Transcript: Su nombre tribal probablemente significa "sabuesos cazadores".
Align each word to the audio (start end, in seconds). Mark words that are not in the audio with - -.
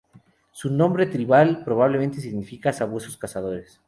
Su 0.51 0.71
nombre 0.71 1.05
tribal 1.05 1.63
probablemente 1.63 2.21
significa 2.21 2.73
"sabuesos 2.73 3.17
cazadores". 3.17 3.79